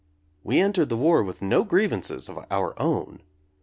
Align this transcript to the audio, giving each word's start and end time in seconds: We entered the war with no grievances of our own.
We 0.43 0.59
entered 0.59 0.89
the 0.89 0.97
war 0.97 1.23
with 1.23 1.43
no 1.43 1.63
grievances 1.63 2.27
of 2.27 2.39
our 2.49 2.73
own. 2.81 3.21